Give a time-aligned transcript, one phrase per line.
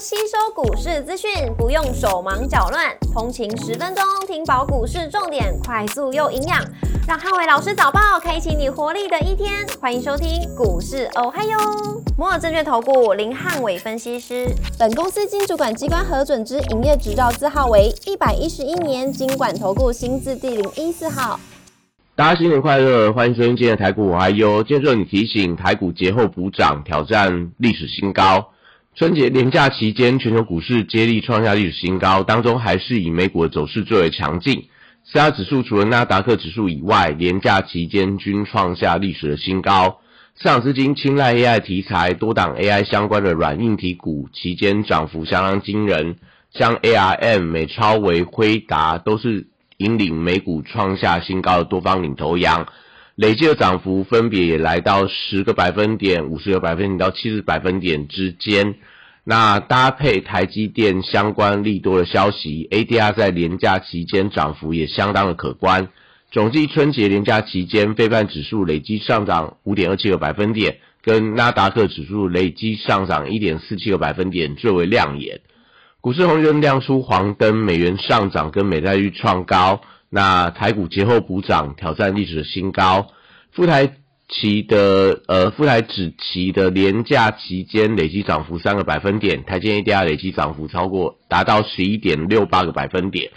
[0.00, 6.64] 吸收股市资讯，不用手忙脚乱，通勤十分钟听饱股市重点，快速又营养，
[7.08, 9.66] 让汉伟老师早报开启你活力的一天。
[9.80, 11.58] 欢迎收听股市哦嗨哟，
[12.16, 14.46] 摩尔证券投顾林汉伟分析师，
[14.78, 21.40] 本公司经主管机关核准之营业执照字号为一百一十一年经管投顾新字第零一四号。
[22.14, 24.62] 大家新年快乐，欢迎收听今天的台股我还有。
[24.62, 28.52] 今天说你提醒台股节后补涨，挑战历史新高。
[28.98, 34.64] 春节连假期间，全球股市接力创下历史新高，当中还是以美股的走势最为强劲。
[35.04, 40.00] 四大指数除了纳达克指数以外，连假期间均创下历史的新高。
[40.34, 46.16] 市场资金青睐 AI 题材，多档 AI 相关的软硬体股期间涨幅相当惊人，
[46.52, 52.66] 像 ARM、美超为辉达都是引领美股创下新高的多方领头羊。
[53.18, 58.76] 累计的涨幅分别也来到十个百分点、五十个百分点到七十百分点之间。
[59.24, 65.88] 那搭配台积电相关利多的消息，ADR 在连假期间涨幅也相当的可观。
[66.30, 75.40] 总计春节连假期间，非半指数累计上涨五点二七个百分点，跟纳达克指数累计上涨一点四七个百分点最为亮眼。
[76.00, 79.80] 股市红灯亮出黄灯，美元上涨跟美债率创高。
[80.10, 83.08] 那台股节后补涨，挑战历史的新高。
[83.52, 83.96] 富台
[84.28, 93.30] 期的呃，富台指期的廉价期间累计涨幅三个百分点，台积 ADR 累计涨幅超过达到十一点六八个百分点。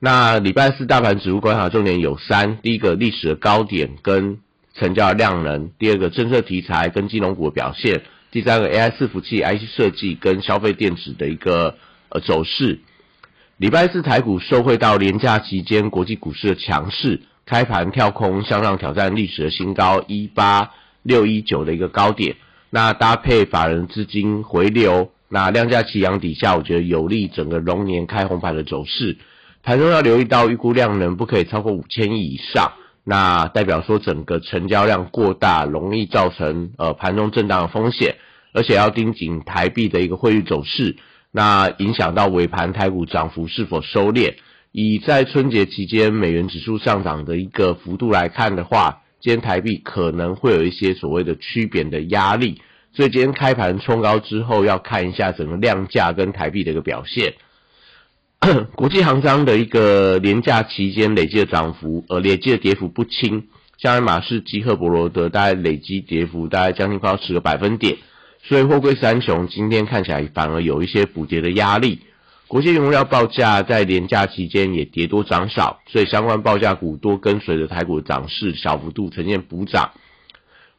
[0.00, 4.38] 那礼拜四大盘指数观察重点有三：第一个历史的高点跟
[4.74, 11.76] 成交量能；第二个政策题材跟金融股的表现；第三个 AI 伺服器、IC 设计跟消费电子的一个
[12.08, 12.80] 呃走势。
[13.64, 22.36] 礼拜四台股受惠到廉价期间国际股市的强势，开盘跳空向上挑战历史的新高一八六一九的一个高点。
[22.68, 29.16] 那搭配法人资金回流，那量价齐扬底下，我觉得有利整个龙年开红盘的走势。
[29.62, 32.72] 盘中要留意到预估量能不可以超过五千亿以上，
[33.02, 38.16] 那代表说整个成交量过大，容易造成呃盘中震荡的风险，
[38.52, 40.96] 而且要盯紧台币的一个汇率走势。
[41.36, 44.34] 那影响到尾盘台股涨幅是否收敛？
[44.70, 52.62] 以在春节期间美元指数上涨的一个幅度来看的话，今天台币可能会有一些所谓的区贬的压力，
[52.92, 57.34] 所以今天开盘冲高之后，要看一下整个量价跟台币的一个表现。
[58.76, 67.96] 国际航商的一个廉价期间累计的涨幅，呃，累计的跌幅不轻，像爱马仕、基赫伯罗德，大概累计跌幅大概将近快要十个百分点。
[68.46, 72.00] 所以货柜三雄今天看起来反而有一些补跌的压力，
[72.46, 79.92] 国际原料报价在廉价期间也跌多涨少，所以相关报价股多跟随着台股的涨势，小幅度呈现补涨。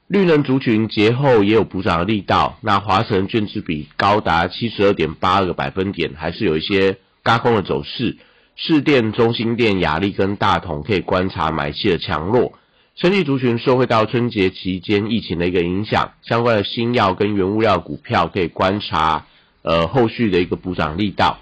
[0.08, 8.18] 绿能族群节后也有补涨的力道，那华晨卷值比高达七十二点八个百分点，还是有一些嘎空的走势。
[8.56, 12.53] 市电、中心电、雅力跟大同可以观察买气的强弱。
[12.96, 19.26] 生技族群受惠到春节期间疫情的一个影响，相关的新药跟原物料股票可以观察，
[19.64, 21.40] 呃，后续的一个补涨力道。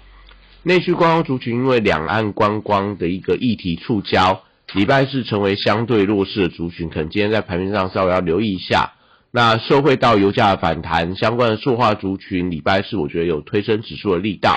[0.64, 4.40] 内需观光族群因为两岸观光的一个议题触礁，
[4.72, 8.94] 礼拜四成为相对弱势的族群，可能今天在盘面上稍微要留意一下。
[9.30, 14.56] 那受惠到油价的反弹，相关的塑化族群礼拜四我觉得有推升指数的力道。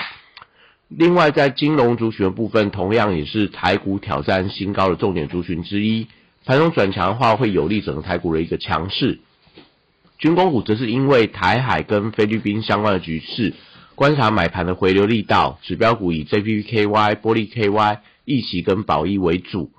[0.88, 6.08] 另外在金融族群的部分，同样也是台股挑战新高的重点族群之一。
[6.48, 9.18] 盘中转强的话，会有利整个台股的一个强势。
[10.18, 13.52] 军工股则是因为台海跟菲律宾相关的局势，
[13.94, 15.58] 观察买盘的回流力道。
[15.62, 19.70] 指标股以 JPPKY、玻璃 KY、易奇跟宝益为主。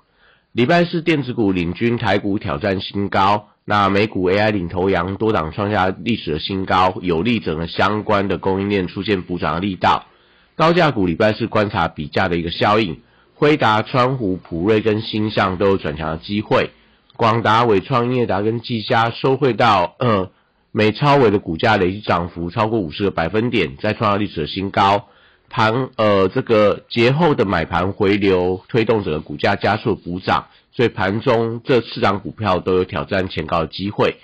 [0.52, 10.06] 礼拜四电子股领军台股挑战新高，那美股 AI 领头羊多档创下历史的新高，有利整个相关的供应链出现补涨的力道。
[10.54, 13.00] 高价股礼拜四观察比价的一个效应。
[13.40, 16.72] 辉达、川湖、普瑞跟新向都有转强的机会。
[17.16, 20.30] 广达、伟创、业达跟技嘉收汇到呃
[20.72, 25.08] 美超伟的股价累计涨幅超过五十个百分点，再创下历史的新高。
[25.48, 34.16] 盘呃这个节后的买盘回流，推动整个股价加速补涨，所以盘中这四档股票都有挑战前高的机会。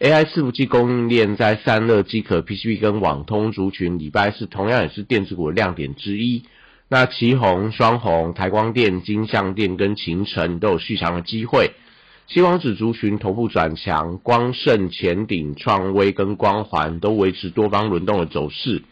[0.00, 6.44] AI 伺服器供应链在散热、机壳、PCB 跟网通族群，礼拜四同样也是电子股的亮点之一。
[6.92, 11.70] 那旗宏、双红、台光电、金相电跟秦城都有续强的机会。
[12.26, 18.82] 希光子族群头部转强，光盛、前顶、创威跟光环都维持多方轮动的走势。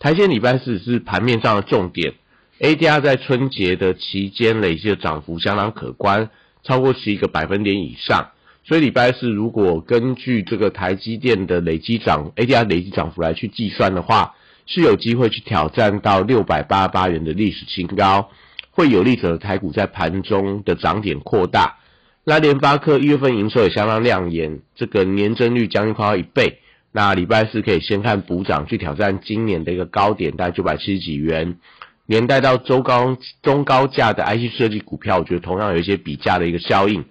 [0.00, 2.14] 台积礼拜四是盘面上的重点
[2.58, 6.30] ，ADR 在春节的期间累计的涨幅相当可观，
[6.64, 8.30] 超过十一个百分点以上。
[8.64, 14.34] 所以礼拜四如果根据这个台积电的累积涨 ADR 累积涨幅来去计算的话，
[14.72, 18.30] 是有机会去挑战到六百八十八元的历史新高，
[18.70, 21.78] 会有利者台股在盘中的涨点扩大。
[22.22, 26.60] 那联发科一月份营收也相当亮眼，这个年增率将近快要一倍。
[26.92, 31.56] 那礼拜四可以先看补涨去挑战今年的一个高点，大概九百七十几元。
[32.06, 37.04] 连带到周高中高价的 IC 设计股票，我觉得同样有一些比价的一个效应。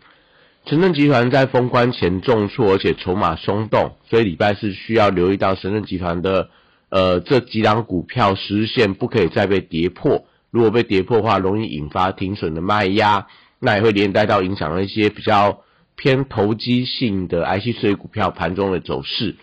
[0.66, 6.50] 神正集团在封关前重挫，而且筹码松动，所以礼拜四需要留意到神正集团的
[6.90, 10.26] 呃这几档股票实现不可以再被跌破。
[10.52, 13.28] 如果被跌破的话，容易引发停损的卖压，
[13.60, 15.62] 那也会连带到影响一些比较
[15.96, 19.36] 偏投机性的 IC 设计股票盘中的走势。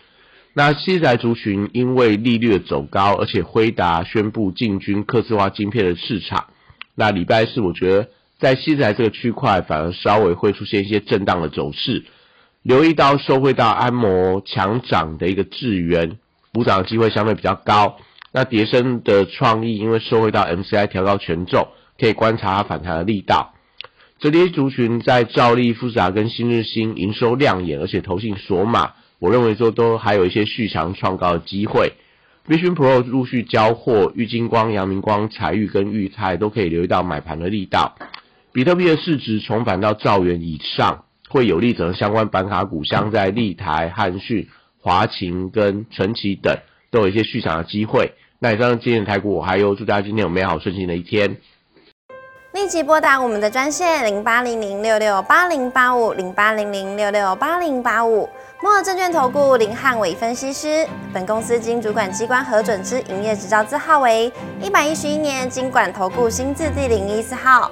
[0.53, 6.47] 那西材族群因为利率的走高，而且辉达宣布进军刻字化晶片的市场。
[6.95, 8.09] 那礼拜四我觉得
[8.39, 12.05] 在西材这个区块反而稍微会出现一些震荡的走势。
[12.63, 16.17] 留意到收回到安摩强涨的一个智源
[16.57, 17.97] 补涨的机会相对比较高。
[18.31, 21.67] 那叠升的创意因为收回到 MCI 调高权重，
[21.99, 23.53] 可以观察它反弹的力道。
[24.17, 28.93] 折叠族群在兆利、富士达跟新日新营收亮眼，而且投信锁码。
[29.19, 31.93] 我认为说都还有一些续强创高的机会
[32.47, 37.95] ，Vision Pro 陆续交货，玉金光、阳明光、彩玉跟裕泰都可以留意到买盘的力道。
[38.51, 44.47] 比特币的市值重返到兆元以上，会有利整相关板卡股，像在立台、汉讯、
[44.81, 46.57] 华勤跟晨奇等，
[46.91, 48.13] 都有一些续强的机会。
[48.39, 51.37] 那以上今天的台股，我还有祝大家今天有美好顺心的一天。
[52.53, 58.27] 立即拨打我们的专线零八零零六六八零八五零八零零六六八零八五。
[58.59, 67.71] 摩尔证券投顾林汉伟分析师，本公司经主管机关核准之营业执照字号为一百一十一年经管投顾新字第零一四号。